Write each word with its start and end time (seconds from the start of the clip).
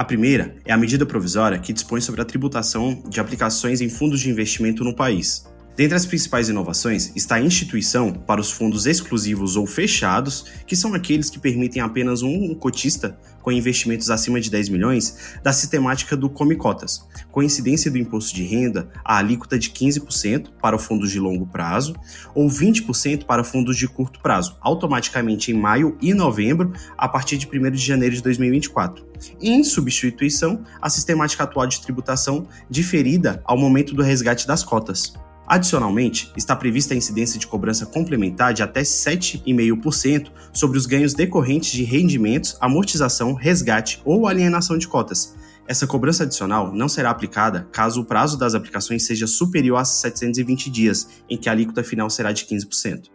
A 0.00 0.04
primeira 0.04 0.56
é 0.64 0.72
a 0.72 0.78
medida 0.78 1.04
provisória 1.04 1.58
que 1.58 1.74
dispõe 1.74 2.00
sobre 2.00 2.22
a 2.22 2.24
tributação 2.24 3.02
de 3.06 3.20
aplicações 3.20 3.82
em 3.82 3.90
fundos 3.90 4.20
de 4.20 4.30
investimento 4.30 4.82
no 4.82 4.96
país. 4.96 5.44
Dentre 5.80 5.96
as 5.96 6.04
principais 6.04 6.50
inovações 6.50 7.10
está 7.16 7.36
a 7.36 7.40
instituição 7.40 8.12
para 8.12 8.38
os 8.38 8.52
fundos 8.52 8.84
exclusivos 8.84 9.56
ou 9.56 9.66
fechados, 9.66 10.44
que 10.66 10.76
são 10.76 10.92
aqueles 10.92 11.30
que 11.30 11.38
permitem 11.38 11.80
apenas 11.80 12.20
um 12.20 12.54
cotista 12.54 13.18
com 13.40 13.50
investimentos 13.50 14.10
acima 14.10 14.38
de 14.42 14.50
10 14.50 14.68
milhões, 14.68 15.38
da 15.42 15.54
sistemática 15.54 16.14
do 16.14 16.28
Come 16.28 16.54
Cotas, 16.54 17.08
coincidência 17.30 17.90
do 17.90 17.96
imposto 17.96 18.34
de 18.34 18.42
renda, 18.42 18.90
a 19.02 19.16
alíquota 19.16 19.58
de 19.58 19.70
15% 19.70 20.50
para 20.60 20.76
fundos 20.76 21.10
de 21.10 21.18
longo 21.18 21.46
prazo 21.46 21.96
ou 22.34 22.46
20% 22.46 23.24
para 23.24 23.42
fundos 23.42 23.74
de 23.78 23.88
curto 23.88 24.20
prazo, 24.20 24.58
automaticamente 24.60 25.50
em 25.50 25.54
maio 25.54 25.96
e 26.02 26.12
novembro, 26.12 26.74
a 26.98 27.08
partir 27.08 27.38
de 27.38 27.46
1 27.46 27.70
de 27.70 27.78
janeiro 27.78 28.14
de 28.14 28.22
2024. 28.22 29.02
Em 29.40 29.64
substituição 29.64 30.62
à 30.78 30.90
sistemática 30.90 31.44
atual 31.44 31.66
de 31.66 31.80
tributação 31.80 32.46
diferida 32.68 33.40
ao 33.46 33.56
momento 33.56 33.94
do 33.94 34.02
resgate 34.02 34.46
das 34.46 34.62
cotas. 34.62 35.14
Adicionalmente, 35.50 36.30
está 36.36 36.54
prevista 36.54 36.94
a 36.94 36.96
incidência 36.96 37.36
de 37.36 37.44
cobrança 37.44 37.84
complementar 37.84 38.54
de 38.54 38.62
até 38.62 38.82
7,5% 38.82 40.30
sobre 40.52 40.78
os 40.78 40.86
ganhos 40.86 41.12
decorrentes 41.12 41.72
de 41.72 41.82
rendimentos, 41.82 42.56
amortização, 42.60 43.34
resgate 43.34 44.00
ou 44.04 44.28
alienação 44.28 44.78
de 44.78 44.86
cotas. 44.86 45.34
Essa 45.66 45.88
cobrança 45.88 46.22
adicional 46.22 46.72
não 46.72 46.88
será 46.88 47.10
aplicada 47.10 47.68
caso 47.72 48.00
o 48.00 48.04
prazo 48.04 48.38
das 48.38 48.54
aplicações 48.54 49.04
seja 49.04 49.26
superior 49.26 49.78
a 49.78 49.84
720 49.84 50.70
dias, 50.70 51.08
em 51.28 51.36
que 51.36 51.48
a 51.48 51.52
alíquota 51.52 51.82
final 51.82 52.08
será 52.08 52.30
de 52.30 52.44
15%. 52.44 53.10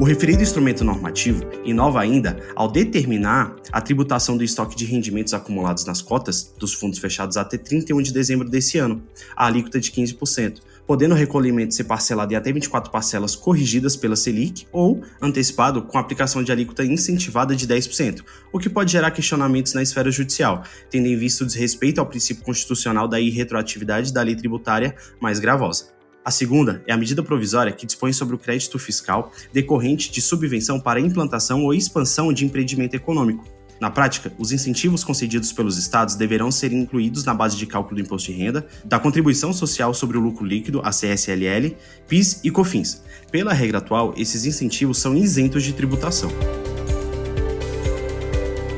O 0.00 0.04
referido 0.04 0.44
instrumento 0.44 0.84
normativo 0.84 1.44
inova 1.64 2.00
ainda 2.00 2.38
ao 2.54 2.70
determinar 2.70 3.56
a 3.72 3.80
tributação 3.80 4.36
do 4.36 4.44
estoque 4.44 4.76
de 4.76 4.84
rendimentos 4.84 5.34
acumulados 5.34 5.84
nas 5.84 6.00
cotas 6.00 6.54
dos 6.56 6.72
fundos 6.72 7.00
fechados 7.00 7.36
até 7.36 7.58
31 7.58 8.00
de 8.02 8.12
dezembro 8.12 8.48
desse 8.48 8.78
ano, 8.78 9.02
a 9.34 9.46
alíquota 9.46 9.80
de 9.80 9.90
15%, 9.90 10.60
podendo 10.86 11.16
o 11.16 11.18
recolhimento 11.18 11.74
ser 11.74 11.82
parcelado 11.82 12.32
em 12.32 12.36
até 12.36 12.52
24 12.52 12.92
parcelas 12.92 13.34
corrigidas 13.34 13.96
pela 13.96 14.14
Selic 14.14 14.68
ou 14.70 15.02
antecipado 15.20 15.82
com 15.82 15.98
aplicação 15.98 16.44
de 16.44 16.52
alíquota 16.52 16.84
incentivada 16.84 17.56
de 17.56 17.66
10%, 17.66 18.22
o 18.52 18.58
que 18.60 18.70
pode 18.70 18.92
gerar 18.92 19.10
questionamentos 19.10 19.74
na 19.74 19.82
esfera 19.82 20.12
judicial, 20.12 20.62
tendo 20.88 21.08
em 21.08 21.16
vista 21.16 21.42
o 21.42 21.46
desrespeito 21.46 22.00
ao 22.00 22.06
princípio 22.06 22.44
constitucional 22.44 23.08
da 23.08 23.18
irretroatividade 23.18 24.12
da 24.12 24.22
lei 24.22 24.36
tributária 24.36 24.94
mais 25.20 25.40
gravosa. 25.40 25.97
A 26.28 26.30
segunda 26.30 26.82
é 26.86 26.92
a 26.92 26.96
medida 26.98 27.22
provisória 27.22 27.72
que 27.72 27.86
dispõe 27.86 28.12
sobre 28.12 28.34
o 28.34 28.38
crédito 28.38 28.78
fiscal 28.78 29.32
decorrente 29.50 30.12
de 30.12 30.20
subvenção 30.20 30.78
para 30.78 31.00
implantação 31.00 31.64
ou 31.64 31.72
expansão 31.72 32.34
de 32.34 32.44
empreendimento 32.44 32.92
econômico. 32.92 33.46
Na 33.80 33.88
prática, 33.88 34.30
os 34.36 34.52
incentivos 34.52 35.02
concedidos 35.02 35.54
pelos 35.54 35.78
estados 35.78 36.16
deverão 36.16 36.50
ser 36.50 36.70
incluídos 36.70 37.24
na 37.24 37.32
base 37.32 37.56
de 37.56 37.64
cálculo 37.64 37.96
do 37.96 38.02
imposto 38.02 38.30
de 38.30 38.36
renda, 38.36 38.66
da 38.84 38.98
contribuição 38.98 39.54
social 39.54 39.94
sobre 39.94 40.18
o 40.18 40.20
lucro 40.20 40.44
líquido, 40.44 40.82
a 40.84 40.90
CSLL, 40.90 41.74
PIS 42.06 42.40
e 42.44 42.50
COFINS. 42.50 43.02
Pela 43.32 43.54
regra 43.54 43.78
atual, 43.78 44.12
esses 44.14 44.44
incentivos 44.44 44.98
são 44.98 45.16
isentos 45.16 45.62
de 45.62 45.72
tributação. 45.72 46.30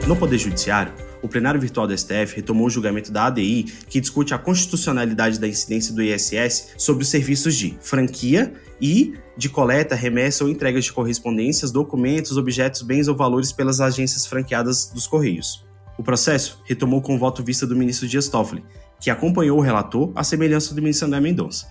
No 0.06 0.14
Poder 0.14 0.38
Judiciário, 0.38 0.92
o 1.22 1.28
plenário 1.28 1.60
virtual 1.60 1.86
do 1.86 1.96
STF 1.96 2.36
retomou 2.36 2.66
o 2.66 2.70
julgamento 2.70 3.12
da 3.12 3.26
ADI, 3.26 3.64
que 3.88 4.00
discute 4.00 4.34
a 4.34 4.38
constitucionalidade 4.38 5.38
da 5.38 5.46
incidência 5.48 5.94
do 5.94 6.02
ISS 6.02 6.74
sobre 6.76 7.02
os 7.02 7.08
serviços 7.08 7.54
de 7.54 7.76
franquia 7.80 8.52
e 8.80 9.14
de 9.36 9.48
coleta, 9.48 9.94
remessa 9.94 10.44
ou 10.44 10.50
entrega 10.50 10.80
de 10.80 10.92
correspondências, 10.92 11.70
documentos, 11.70 12.36
objetos, 12.36 12.82
bens 12.82 13.08
ou 13.08 13.16
valores 13.16 13.52
pelas 13.52 13.80
agências 13.80 14.26
franqueadas 14.26 14.90
dos 14.92 15.06
Correios. 15.06 15.64
O 15.98 16.02
processo 16.02 16.62
retomou 16.64 17.02
com 17.02 17.14
o 17.14 17.18
voto 17.18 17.44
vista 17.44 17.66
do 17.66 17.76
ministro 17.76 18.08
Dias 18.08 18.28
Toffoli, 18.28 18.64
que 18.98 19.10
acompanhou 19.10 19.58
o 19.58 19.62
relator 19.62 20.12
à 20.14 20.24
semelhança 20.24 20.74
do 20.74 20.80
ministro 20.80 21.06
André 21.06 21.20
Mendonça. 21.20 21.66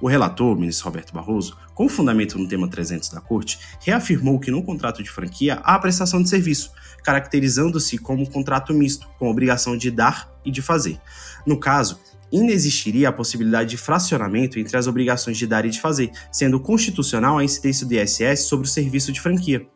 O 0.00 0.06
relator, 0.06 0.56
o 0.56 0.60
ministro 0.60 0.86
Roberto 0.86 1.12
Barroso, 1.12 1.56
com 1.74 1.88
fundamento 1.88 2.38
no 2.38 2.46
tema 2.46 2.68
300 2.68 3.08
da 3.08 3.20
Corte, 3.20 3.58
reafirmou 3.80 4.38
que 4.38 4.50
no 4.50 4.62
contrato 4.62 5.02
de 5.02 5.10
franquia 5.10 5.60
há 5.62 5.74
a 5.74 5.78
prestação 5.78 6.22
de 6.22 6.28
serviço, 6.28 6.70
caracterizando-se 7.02 7.98
como 7.98 8.28
contrato 8.28 8.72
misto, 8.72 9.08
com 9.18 9.28
obrigação 9.28 9.76
de 9.76 9.90
dar 9.90 10.32
e 10.44 10.50
de 10.50 10.62
fazer. 10.62 11.00
No 11.46 11.58
caso, 11.58 11.98
inexistiria 12.30 13.08
a 13.08 13.12
possibilidade 13.12 13.70
de 13.70 13.76
fracionamento 13.76 14.58
entre 14.58 14.76
as 14.76 14.86
obrigações 14.86 15.36
de 15.36 15.46
dar 15.46 15.64
e 15.64 15.70
de 15.70 15.80
fazer, 15.80 16.10
sendo 16.30 16.60
constitucional 16.60 17.38
a 17.38 17.44
incidência 17.44 17.86
do 17.86 17.94
ISS 17.94 18.44
sobre 18.44 18.66
o 18.66 18.70
serviço 18.70 19.10
de 19.10 19.20
franquia. 19.20 19.66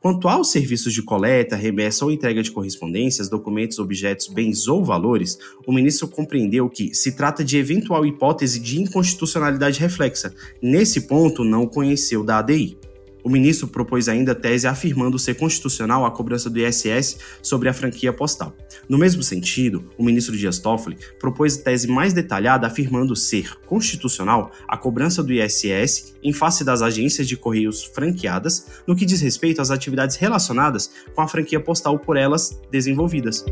Quanto 0.00 0.28
aos 0.28 0.50
serviços 0.50 0.94
de 0.94 1.02
coleta, 1.02 1.54
remessa 1.54 2.06
ou 2.06 2.10
entrega 2.10 2.42
de 2.42 2.50
correspondências, 2.50 3.28
documentos, 3.28 3.78
objetos, 3.78 4.28
bens 4.28 4.66
ou 4.66 4.82
valores, 4.82 5.38
o 5.66 5.72
ministro 5.72 6.08
compreendeu 6.08 6.70
que 6.70 6.94
se 6.94 7.12
trata 7.12 7.44
de 7.44 7.58
eventual 7.58 8.06
hipótese 8.06 8.58
de 8.58 8.80
inconstitucionalidade 8.80 9.78
reflexa. 9.78 10.34
Nesse 10.62 11.02
ponto, 11.02 11.44
não 11.44 11.66
conheceu 11.66 12.24
da 12.24 12.38
ADI. 12.38 12.78
O 13.22 13.28
ministro 13.28 13.68
propôs 13.68 14.08
ainda 14.08 14.34
tese 14.34 14.66
afirmando 14.66 15.18
ser 15.18 15.34
constitucional 15.34 16.04
a 16.04 16.10
cobrança 16.10 16.48
do 16.48 16.58
ISS 16.58 17.18
sobre 17.42 17.68
a 17.68 17.72
franquia 17.72 18.12
postal. 18.12 18.56
No 18.88 18.98
mesmo 18.98 19.22
sentido, 19.22 19.90
o 19.98 20.04
ministro 20.04 20.36
Dias 20.36 20.58
Toffoli 20.58 20.96
propôs 21.18 21.56
tese 21.56 21.88
mais 21.88 22.12
detalhada 22.12 22.66
afirmando 22.66 23.14
ser 23.14 23.56
constitucional 23.66 24.50
a 24.66 24.76
cobrança 24.76 25.22
do 25.22 25.32
ISS 25.32 26.14
em 26.22 26.32
face 26.32 26.64
das 26.64 26.82
agências 26.82 27.28
de 27.28 27.36
correios 27.36 27.84
franqueadas 27.84 28.66
no 28.86 28.96
que 28.96 29.06
diz 29.06 29.20
respeito 29.20 29.60
às 29.60 29.70
atividades 29.70 30.16
relacionadas 30.16 30.90
com 31.14 31.20
a 31.20 31.28
franquia 31.28 31.60
postal 31.60 31.98
por 31.98 32.16
elas 32.16 32.60
desenvolvidas. 32.70 33.44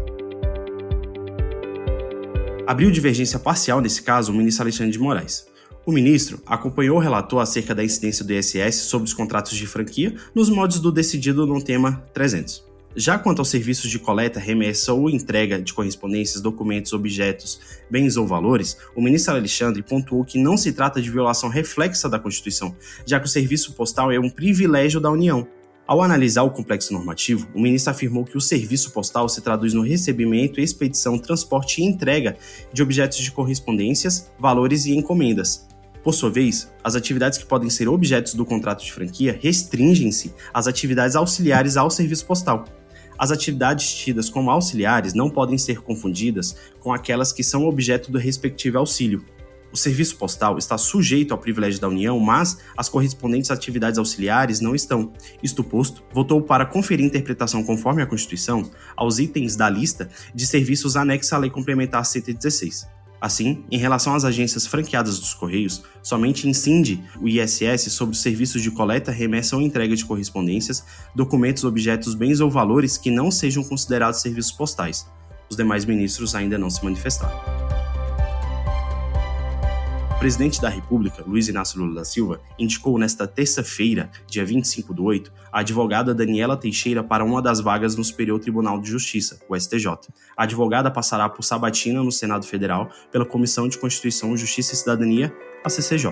Abriu 2.66 2.90
divergência 2.90 3.38
parcial 3.38 3.80
nesse 3.80 4.02
caso 4.02 4.30
o 4.30 4.34
ministro 4.34 4.64
Alexandre 4.64 4.92
de 4.92 4.98
Moraes. 4.98 5.46
O 5.88 5.90
ministro 5.90 6.38
acompanhou 6.44 6.98
o 6.98 7.00
relator 7.00 7.40
acerca 7.40 7.74
da 7.74 7.82
incidência 7.82 8.22
do 8.22 8.30
ISS 8.30 8.74
sobre 8.74 9.06
os 9.06 9.14
contratos 9.14 9.56
de 9.56 9.66
franquia 9.66 10.14
nos 10.34 10.50
modos 10.50 10.80
do 10.80 10.92
decidido 10.92 11.46
no 11.46 11.64
tema 11.64 12.04
300. 12.12 12.62
Já 12.94 13.18
quanto 13.18 13.38
aos 13.38 13.48
serviços 13.48 13.90
de 13.90 13.98
coleta, 13.98 14.38
remessa 14.38 14.92
ou 14.92 15.08
entrega 15.08 15.58
de 15.58 15.72
correspondências, 15.72 16.42
documentos, 16.42 16.92
objetos, 16.92 17.58
bens 17.90 18.18
ou 18.18 18.26
valores, 18.26 18.76
o 18.94 19.00
ministro 19.00 19.32
Alexandre 19.32 19.82
pontuou 19.82 20.26
que 20.26 20.36
não 20.36 20.58
se 20.58 20.74
trata 20.74 21.00
de 21.00 21.10
violação 21.10 21.48
reflexa 21.48 22.06
da 22.06 22.18
Constituição, 22.18 22.76
já 23.06 23.18
que 23.18 23.24
o 23.24 23.30
serviço 23.30 23.72
postal 23.72 24.12
é 24.12 24.20
um 24.20 24.28
privilégio 24.28 25.00
da 25.00 25.10
União, 25.10 25.48
ao 25.86 26.02
analisar 26.02 26.42
o 26.42 26.50
complexo 26.50 26.92
normativo, 26.92 27.48
o 27.54 27.58
ministro 27.62 27.92
afirmou 27.92 28.26
que 28.26 28.36
o 28.36 28.42
serviço 28.42 28.90
postal 28.90 29.26
se 29.26 29.40
traduz 29.40 29.72
no 29.72 29.80
recebimento, 29.80 30.60
expedição, 30.60 31.18
transporte 31.18 31.80
e 31.80 31.84
entrega 31.86 32.36
de 32.70 32.82
objetos 32.82 33.16
de 33.16 33.32
correspondências, 33.32 34.30
valores 34.38 34.84
e 34.84 34.94
encomendas, 34.94 35.66
por 36.08 36.14
sua 36.14 36.30
vez, 36.30 36.72
as 36.82 36.94
atividades 36.94 37.38
que 37.38 37.44
podem 37.44 37.68
ser 37.68 37.86
objetos 37.86 38.32
do 38.32 38.42
contrato 38.42 38.82
de 38.82 38.90
franquia 38.90 39.38
restringem-se 39.42 40.32
às 40.54 40.66
atividades 40.66 41.14
auxiliares 41.14 41.76
ao 41.76 41.90
serviço 41.90 42.24
postal. 42.24 42.64
As 43.18 43.30
atividades 43.30 43.92
tidas 43.92 44.30
como 44.30 44.50
auxiliares 44.50 45.12
não 45.12 45.28
podem 45.28 45.58
ser 45.58 45.82
confundidas 45.82 46.56
com 46.80 46.94
aquelas 46.94 47.30
que 47.30 47.44
são 47.44 47.66
objeto 47.66 48.10
do 48.10 48.16
respectivo 48.16 48.78
auxílio. 48.78 49.22
O 49.70 49.76
serviço 49.76 50.16
postal 50.16 50.56
está 50.56 50.78
sujeito 50.78 51.32
ao 51.32 51.38
privilégio 51.38 51.78
da 51.78 51.88
União, 51.88 52.18
mas 52.18 52.56
as 52.74 52.88
correspondentes 52.88 53.50
atividades 53.50 53.98
auxiliares 53.98 54.62
não 54.62 54.74
estão. 54.74 55.12
Isto 55.42 55.62
posto, 55.62 56.02
votou 56.14 56.40
para 56.40 56.64
conferir 56.64 57.04
interpretação 57.04 57.62
conforme 57.62 58.00
a 58.00 58.06
Constituição 58.06 58.62
aos 58.96 59.18
itens 59.18 59.56
da 59.56 59.68
lista 59.68 60.08
de 60.34 60.46
serviços 60.46 60.96
anexa 60.96 61.36
à 61.36 61.38
Lei 61.38 61.50
Complementar 61.50 62.02
116. 62.02 62.96
Assim, 63.20 63.64
em 63.70 63.78
relação 63.78 64.14
às 64.14 64.24
agências 64.24 64.66
franqueadas 64.66 65.18
dos 65.18 65.34
Correios, 65.34 65.82
somente 66.02 66.48
incide 66.48 67.02
o 67.20 67.28
ISS 67.28 67.92
sobre 67.92 68.14
os 68.14 68.22
serviços 68.22 68.62
de 68.62 68.70
coleta, 68.70 69.10
remessa 69.10 69.56
ou 69.56 69.62
entrega 69.62 69.96
de 69.96 70.04
correspondências, 70.04 70.84
documentos, 71.14 71.64
objetos, 71.64 72.14
bens 72.14 72.40
ou 72.40 72.50
valores 72.50 72.96
que 72.96 73.10
não 73.10 73.30
sejam 73.30 73.64
considerados 73.64 74.20
serviços 74.20 74.52
postais. 74.52 75.06
Os 75.50 75.56
demais 75.56 75.84
ministros 75.84 76.34
ainda 76.34 76.56
não 76.58 76.70
se 76.70 76.84
manifestaram. 76.84 77.77
O 80.18 80.20
presidente 80.28 80.60
da 80.60 80.68
República, 80.68 81.22
Luiz 81.24 81.46
Inácio 81.46 81.78
Lula 81.78 81.94
da 81.94 82.04
Silva, 82.04 82.40
indicou 82.58 82.98
nesta 82.98 83.24
terça-feira, 83.24 84.10
dia 84.26 84.44
25 84.44 84.92
do 84.92 85.04
8, 85.04 85.32
a 85.52 85.60
advogada 85.60 86.12
Daniela 86.12 86.56
Teixeira 86.56 87.04
para 87.04 87.24
uma 87.24 87.40
das 87.40 87.60
vagas 87.60 87.94
no 87.94 88.02
Superior 88.02 88.40
Tribunal 88.40 88.80
de 88.80 88.90
Justiça, 88.90 89.38
o 89.48 89.56
STJ. 89.56 89.86
A 90.36 90.42
advogada 90.42 90.90
passará 90.90 91.28
por 91.28 91.44
sabatina 91.44 92.02
no 92.02 92.10
Senado 92.10 92.44
Federal 92.46 92.90
pela 93.12 93.24
Comissão 93.24 93.68
de 93.68 93.78
Constituição, 93.78 94.36
Justiça 94.36 94.74
e 94.74 94.76
Cidadania, 94.76 95.32
a 95.64 95.70
CCJ. 95.70 96.10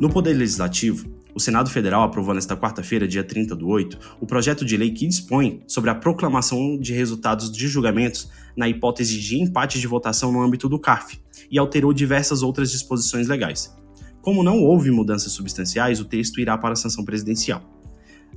No 0.00 0.08
Poder 0.08 0.34
Legislativo, 0.34 1.12
o 1.34 1.40
Senado 1.40 1.70
Federal 1.70 2.02
aprovou 2.02 2.34
nesta 2.34 2.56
quarta-feira, 2.56 3.08
dia 3.08 3.24
30 3.24 3.56
do 3.56 3.68
8, 3.68 4.16
o 4.20 4.26
projeto 4.26 4.64
de 4.64 4.76
lei 4.76 4.90
que 4.90 5.06
dispõe 5.06 5.62
sobre 5.66 5.90
a 5.90 5.94
proclamação 5.94 6.78
de 6.78 6.92
resultados 6.92 7.50
de 7.50 7.68
julgamentos 7.68 8.30
na 8.56 8.68
hipótese 8.68 9.18
de 9.18 9.40
empate 9.40 9.80
de 9.80 9.86
votação 9.86 10.30
no 10.30 10.42
âmbito 10.42 10.68
do 10.68 10.78
CARF 10.78 11.18
e 11.50 11.58
alterou 11.58 11.92
diversas 11.92 12.42
outras 12.42 12.70
disposições 12.70 13.28
legais. 13.28 13.74
Como 14.20 14.42
não 14.42 14.62
houve 14.62 14.90
mudanças 14.90 15.32
substanciais, 15.32 16.00
o 16.00 16.04
texto 16.04 16.40
irá 16.40 16.56
para 16.56 16.74
a 16.74 16.76
sanção 16.76 17.04
presidencial. 17.04 17.71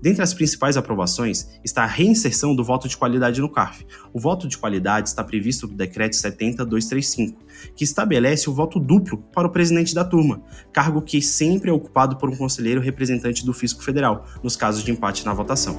Dentre 0.05 0.21
as 0.21 0.35
principais 0.35 0.77
aprovações 0.77 1.49
está 1.63 1.81
a 1.81 1.87
reinserção 1.87 2.55
do 2.55 2.63
voto 2.63 2.87
de 2.87 2.95
qualidade 2.95 3.41
no 3.41 3.49
CARF. 3.49 3.83
O 4.13 4.19
voto 4.19 4.47
de 4.47 4.55
qualidade 4.55 5.09
está 5.09 5.23
previsto 5.23 5.67
no 5.67 5.73
Decreto 5.73 6.15
70235, 6.15 7.43
que 7.75 7.83
estabelece 7.83 8.47
o 8.47 8.53
voto 8.53 8.79
duplo 8.79 9.17
para 9.33 9.47
o 9.47 9.49
presidente 9.49 9.95
da 9.95 10.05
turma, 10.05 10.43
cargo 10.71 11.01
que 11.01 11.19
sempre 11.23 11.71
é 11.71 11.73
ocupado 11.73 12.17
por 12.17 12.29
um 12.29 12.35
conselheiro 12.35 12.79
representante 12.79 13.43
do 13.43 13.51
Fisco 13.51 13.83
Federal, 13.83 14.27
nos 14.43 14.55
casos 14.55 14.83
de 14.83 14.91
empate 14.91 15.25
na 15.25 15.33
votação. 15.33 15.75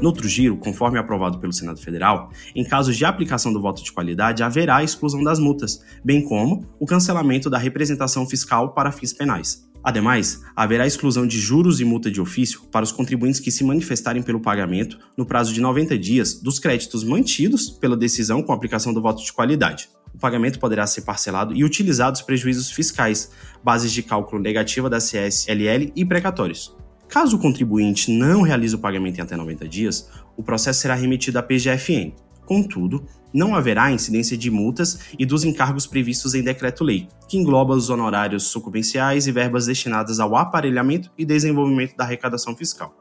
No 0.00 0.08
outro 0.08 0.26
giro, 0.26 0.56
conforme 0.56 0.98
aprovado 0.98 1.38
pelo 1.40 1.52
Senado 1.52 1.78
Federal, 1.78 2.30
em 2.56 2.64
casos 2.64 2.96
de 2.96 3.04
aplicação 3.04 3.52
do 3.52 3.60
voto 3.60 3.84
de 3.84 3.92
qualidade, 3.92 4.42
haverá 4.42 4.76
a 4.76 4.84
exclusão 4.84 5.22
das 5.22 5.38
multas, 5.38 5.84
bem 6.02 6.22
como 6.22 6.64
o 6.80 6.86
cancelamento 6.86 7.50
da 7.50 7.58
representação 7.58 8.26
fiscal 8.26 8.72
para 8.72 8.90
fins 8.90 9.12
penais. 9.12 9.67
Ademais, 9.82 10.42
haverá 10.54 10.86
exclusão 10.86 11.26
de 11.26 11.38
juros 11.38 11.80
e 11.80 11.84
multa 11.84 12.10
de 12.10 12.20
ofício 12.20 12.62
para 12.70 12.84
os 12.84 12.92
contribuintes 12.92 13.40
que 13.40 13.50
se 13.50 13.64
manifestarem 13.64 14.22
pelo 14.22 14.40
pagamento, 14.40 14.98
no 15.16 15.24
prazo 15.24 15.52
de 15.52 15.60
90 15.60 15.98
dias, 15.98 16.34
dos 16.34 16.58
créditos 16.58 17.04
mantidos 17.04 17.70
pela 17.70 17.96
decisão 17.96 18.42
com 18.42 18.52
aplicação 18.52 18.92
do 18.92 19.00
voto 19.00 19.22
de 19.24 19.32
qualidade. 19.32 19.88
O 20.14 20.18
pagamento 20.18 20.58
poderá 20.58 20.86
ser 20.86 21.02
parcelado 21.02 21.54
e 21.54 21.64
utilizar 21.64 22.12
os 22.12 22.22
prejuízos 22.22 22.70
fiscais, 22.70 23.30
bases 23.62 23.92
de 23.92 24.02
cálculo 24.02 24.42
negativa 24.42 24.90
da 24.90 24.98
CSLL 24.98 25.92
e 25.94 26.04
precatórios. 26.04 26.76
Caso 27.08 27.36
o 27.36 27.40
contribuinte 27.40 28.10
não 28.10 28.42
realize 28.42 28.74
o 28.74 28.78
pagamento 28.78 29.18
em 29.18 29.22
até 29.22 29.36
90 29.36 29.66
dias, 29.66 30.10
o 30.36 30.42
processo 30.42 30.80
será 30.80 30.94
remetido 30.94 31.38
à 31.38 31.42
PGFN, 31.42 32.12
Contudo, 32.48 33.04
não 33.30 33.54
haverá 33.54 33.92
incidência 33.92 34.34
de 34.34 34.50
multas 34.50 35.00
e 35.18 35.26
dos 35.26 35.44
encargos 35.44 35.86
previstos 35.86 36.32
em 36.34 36.42
decreto-lei, 36.42 37.06
que 37.28 37.36
engloba 37.36 37.74
os 37.74 37.90
honorários 37.90 38.44
sucumbenciais 38.44 39.26
e 39.26 39.32
verbas 39.32 39.66
destinadas 39.66 40.18
ao 40.18 40.34
aparelhamento 40.34 41.10
e 41.18 41.26
desenvolvimento 41.26 41.94
da 41.94 42.04
arrecadação 42.04 42.56
fiscal. 42.56 42.96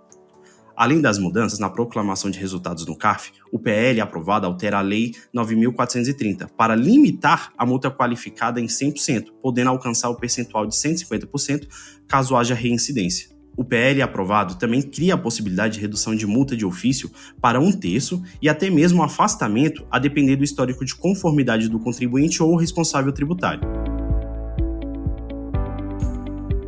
Além 0.76 1.00
das 1.00 1.18
mudanças 1.18 1.60
na 1.60 1.70
proclamação 1.70 2.30
de 2.30 2.38
resultados 2.38 2.86
no 2.86 2.98
CARF, 2.98 3.32
o 3.50 3.58
PL 3.58 4.02
aprovado 4.02 4.46
altera 4.46 4.80
a 4.80 4.82
Lei 4.82 5.14
9.430 5.34 6.50
para 6.50 6.76
limitar 6.76 7.54
a 7.58 7.66
multa 7.66 7.90
qualificada 7.90 8.60
em 8.60 8.66
100%, 8.66 9.28
podendo 9.42 9.70
alcançar 9.70 10.10
o 10.10 10.18
percentual 10.18 10.66
de 10.68 10.76
150% 10.76 11.70
caso 12.06 12.36
haja 12.36 12.54
reincidência. 12.54 13.37
O 13.58 13.66
PL 13.66 14.04
aprovado 14.04 14.56
também 14.56 14.84
cria 14.84 15.16
a 15.16 15.18
possibilidade 15.18 15.74
de 15.74 15.80
redução 15.82 16.16
de 16.16 16.28
multa 16.28 16.56
de 16.56 16.64
ofício 16.64 17.12
para 17.42 17.60
um 17.60 17.72
terço 17.72 18.22
e 18.40 18.48
até 18.48 18.70
mesmo 18.70 19.02
afastamento, 19.02 19.84
a 19.90 19.98
depender 19.98 20.36
do 20.36 20.44
histórico 20.44 20.86
de 20.86 20.96
conformidade 20.96 21.68
do 21.68 21.80
contribuinte 21.80 22.44
ou 22.44 22.56
responsável 22.56 23.12
tributário. 23.12 23.87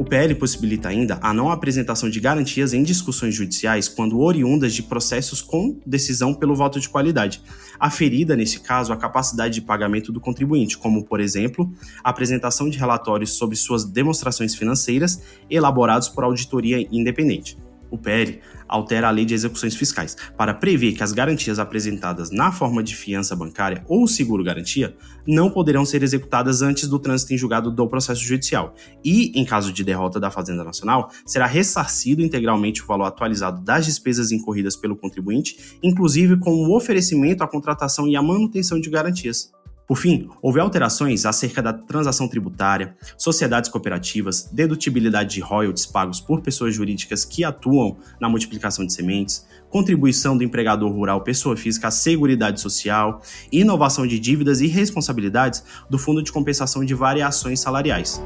PL 0.10 0.34
possibilita 0.34 0.90
ainda 0.90 1.20
a 1.22 1.32
não 1.32 1.52
apresentação 1.52 2.10
de 2.10 2.20
garantias 2.20 2.74
em 2.74 2.82
discussões 2.82 3.36
judiciais 3.36 3.88
quando 3.88 4.20
oriundas 4.20 4.74
de 4.74 4.82
processos 4.82 5.40
com 5.40 5.80
decisão 5.86 6.34
pelo 6.34 6.56
voto 6.56 6.80
de 6.80 6.90
qualidade, 6.90 7.44
aferida, 7.80 8.36
nesse 8.36 8.60
caso, 8.60 8.92
a 8.92 8.98
capacidade 8.98 9.54
de 9.54 9.62
pagamento 9.62 10.12
do 10.12 10.20
contribuinte, 10.20 10.80
como, 10.80 11.06
por 11.06 11.20
exemplo, 11.20 11.72
a 12.04 12.10
apresentação 12.10 12.68
de 12.68 12.80
relatórios 12.80 13.34
sobre 13.34 13.56
suas 13.56 13.86
demonstrações 13.86 14.56
financeiras 14.56 15.22
elaborados 15.48 16.10
por 16.10 16.24
auditoria 16.24 16.88
independente 16.92 17.56
o 17.90 17.98
PL 17.98 18.40
altera 18.68 19.08
a 19.08 19.12
Lei 19.12 19.26
de 19.26 19.34
Execuções 19.34 19.76
Fiscais 19.76 20.16
para 20.38 20.54
prever 20.54 20.94
que 20.94 21.04
as 21.04 21.12
garantias 21.12 21.60
apresentadas 21.60 22.30
na 22.30 22.52
forma 22.52 22.84
de 22.84 22.96
fiança 22.96 23.36
bancária 23.36 23.84
ou 23.88 24.08
seguro-garantia 24.08 24.96
não 25.28 25.50
poderão 25.50 25.86
ser 25.86 26.04
executadas 26.04 26.62
antes 26.62 26.88
do 26.88 27.00
trânsito 27.00 27.34
em 27.34 27.38
julgado 27.38 27.72
do 27.72 27.88
processo 27.88 28.24
judicial 28.24 28.76
e, 29.04 29.32
em 29.40 29.44
caso 29.44 29.74
de 29.74 29.84
derrota 29.84 30.20
da 30.20 30.32
Fazenda 30.32 30.64
Nacional, 30.64 31.12
será 31.26 31.46
ressarcido 31.46 32.22
integralmente 32.22 32.84
o 32.84 32.86
valor 32.86 33.06
atualizado 33.06 33.64
das 33.64 33.86
despesas 33.86 34.32
incorridas 34.32 34.76
pelo 34.76 34.96
contribuinte, 34.96 35.78
inclusive 35.82 36.38
com 36.38 36.52
o 36.52 36.76
oferecimento, 36.76 37.44
a 37.44 37.48
contratação 37.48 38.08
e 38.08 38.16
a 38.16 38.22
manutenção 38.22 38.80
de 38.80 38.90
garantias. 38.90 39.52
Por 39.90 39.98
fim, 39.98 40.30
houve 40.40 40.60
alterações 40.60 41.26
acerca 41.26 41.64
da 41.64 41.74
transação 41.74 42.28
tributária, 42.28 42.96
sociedades 43.18 43.72
cooperativas, 43.72 44.48
dedutibilidade 44.54 45.34
de 45.34 45.42
royalties 45.42 45.88
pagos 45.88 46.22
por 46.22 46.42
pessoas 46.42 46.76
jurídicas 46.76 47.26
que 47.26 47.44
atuam 47.44 47.98
na 48.22 48.30
multiplicação 48.30 48.86
de 48.86 48.94
sementes, 48.94 49.48
contribuição 49.68 50.38
do 50.38 50.44
empregador 50.44 50.92
rural 50.92 51.24
pessoa 51.24 51.58
física 51.58 51.88
à 51.88 51.92
Seguridade 51.92 52.62
Social, 52.62 53.20
inovação 53.52 54.06
de 54.06 54.20
dívidas 54.20 54.62
e 54.62 54.68
responsabilidades 54.68 55.64
do 55.90 55.98
Fundo 55.98 56.22
de 56.22 56.32
Compensação 56.32 56.86
de 56.86 56.94
Variações 56.94 57.60
Salariais. 57.60 58.22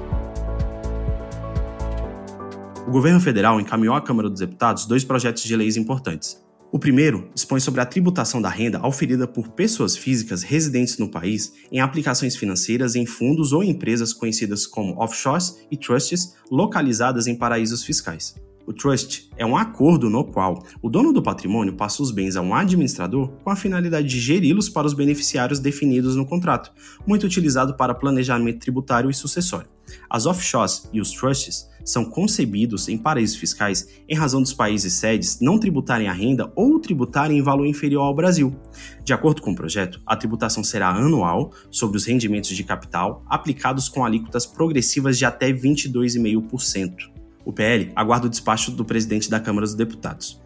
O 2.85 2.91
governo 2.91 3.21
federal 3.21 3.57
encaminhou 3.61 3.95
à 3.95 4.01
Câmara 4.01 4.29
dos 4.29 4.41
Deputados 4.41 4.85
dois 4.85 5.05
projetos 5.05 5.43
de 5.43 5.55
leis 5.55 5.77
importantes. 5.77 6.43
O 6.73 6.79
primeiro 6.79 7.29
dispõe 7.35 7.59
sobre 7.59 7.81
a 7.81 7.85
tributação 7.85 8.41
da 8.41 8.49
renda 8.49 8.83
oferida 8.83 9.27
por 9.27 9.49
pessoas 9.49 9.95
físicas 9.95 10.41
residentes 10.41 10.97
no 10.97 11.07
país 11.07 11.53
em 11.71 11.79
aplicações 11.79 12.35
financeiras 12.35 12.95
em 12.95 13.05
fundos 13.05 13.53
ou 13.53 13.63
empresas 13.63 14.11
conhecidas 14.11 14.65
como 14.65 14.99
offshores 14.99 15.59
e 15.69 15.77
trusts 15.77 16.33
localizadas 16.49 17.27
em 17.27 17.35
paraísos 17.35 17.83
fiscais. 17.83 18.33
O 18.65 18.73
trust 18.73 19.29
é 19.37 19.45
um 19.45 19.55
acordo 19.55 20.09
no 20.09 20.23
qual 20.23 20.63
o 20.81 20.89
dono 20.89 21.13
do 21.13 21.21
patrimônio 21.21 21.75
passa 21.75 22.01
os 22.01 22.09
bens 22.09 22.35
a 22.35 22.41
um 22.41 22.55
administrador 22.55 23.27
com 23.43 23.51
a 23.51 23.55
finalidade 23.55 24.07
de 24.07 24.19
geri-los 24.19 24.67
para 24.67 24.87
os 24.87 24.95
beneficiários 24.95 25.59
definidos 25.59 26.15
no 26.15 26.25
contrato, 26.25 26.71
muito 27.05 27.27
utilizado 27.27 27.75
para 27.75 27.93
planejamento 27.93 28.59
tributário 28.59 29.11
e 29.11 29.13
sucessório. 29.13 29.69
As 30.09 30.25
offshores 30.25 30.89
e 30.91 30.99
os 30.99 31.11
trusts 31.11 31.67
são 31.83 32.05
concebidos 32.05 32.87
em 32.87 32.97
paraísos 32.97 33.37
fiscais 33.37 33.87
em 34.07 34.15
razão 34.15 34.41
dos 34.41 34.53
países 34.53 34.93
sedes 34.93 35.39
não 35.39 35.59
tributarem 35.59 36.07
a 36.07 36.13
renda 36.13 36.51
ou 36.55 36.79
tributarem 36.79 37.37
em 37.37 37.41
valor 37.41 37.65
inferior 37.65 38.03
ao 38.03 38.15
Brasil. 38.15 38.55
De 39.03 39.13
acordo 39.13 39.41
com 39.41 39.51
o 39.51 39.55
projeto, 39.55 40.01
a 40.05 40.15
tributação 40.15 40.63
será 40.63 40.89
anual 40.89 41.51
sobre 41.69 41.97
os 41.97 42.05
rendimentos 42.05 42.55
de 42.55 42.63
capital 42.63 43.23
aplicados 43.27 43.89
com 43.89 44.05
alíquotas 44.05 44.45
progressivas 44.45 45.17
de 45.17 45.25
até 45.25 45.51
22,5%. 45.51 47.11
O 47.45 47.51
PL 47.51 47.91
aguarda 47.95 48.27
o 48.27 48.29
despacho 48.29 48.71
do 48.71 48.85
presidente 48.85 49.29
da 49.29 49.39
Câmara 49.39 49.65
dos 49.65 49.75
Deputados. 49.75 50.41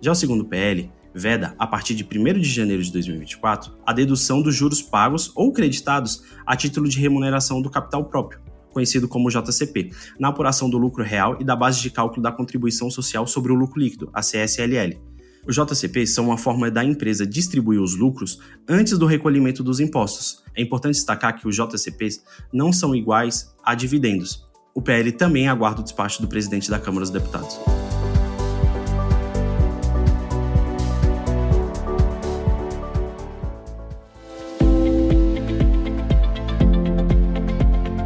Já 0.00 0.12
o 0.12 0.14
segundo 0.14 0.44
PL 0.44 0.90
veda, 1.14 1.54
a 1.58 1.66
partir 1.66 1.94
de 1.94 2.04
1 2.04 2.40
de 2.40 2.48
janeiro 2.48 2.82
de 2.82 2.92
2024, 2.92 3.72
a 3.86 3.92
dedução 3.92 4.42
dos 4.42 4.54
juros 4.54 4.82
pagos 4.82 5.32
ou 5.34 5.50
creditados 5.52 6.22
a 6.44 6.54
título 6.54 6.88
de 6.88 7.00
remuneração 7.00 7.62
do 7.62 7.70
capital 7.70 8.04
próprio, 8.04 8.40
conhecido 8.76 9.08
como 9.08 9.30
JCP, 9.30 9.90
na 10.20 10.28
apuração 10.28 10.68
do 10.68 10.76
lucro 10.76 11.02
real 11.02 11.38
e 11.40 11.44
da 11.44 11.56
base 11.56 11.80
de 11.80 11.88
cálculo 11.88 12.20
da 12.20 12.30
contribuição 12.30 12.90
social 12.90 13.26
sobre 13.26 13.50
o 13.50 13.54
lucro 13.54 13.80
líquido, 13.80 14.10
a 14.12 14.20
CSLL. 14.20 15.00
Os 15.48 15.56
JCPs 15.56 16.10
são 16.10 16.26
uma 16.26 16.36
forma 16.36 16.70
da 16.70 16.84
empresa 16.84 17.26
distribuir 17.26 17.80
os 17.80 17.96
lucros 17.96 18.38
antes 18.68 18.98
do 18.98 19.06
recolhimento 19.06 19.62
dos 19.62 19.80
impostos. 19.80 20.42
É 20.54 20.60
importante 20.60 20.96
destacar 20.96 21.40
que 21.40 21.48
os 21.48 21.56
JCPs 21.56 22.22
não 22.52 22.70
são 22.70 22.94
iguais 22.94 23.54
a 23.64 23.74
dividendos. 23.74 24.44
O 24.74 24.82
PL 24.82 25.10
também 25.12 25.48
aguarda 25.48 25.80
o 25.80 25.84
despacho 25.84 26.20
do 26.20 26.28
presidente 26.28 26.68
da 26.68 26.78
Câmara 26.78 27.00
dos 27.00 27.10
Deputados. 27.10 27.58